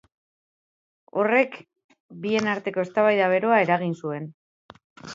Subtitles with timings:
[1.23, 1.59] Horrek
[2.25, 4.31] bien arteko eztabaida beroa eragin zuen.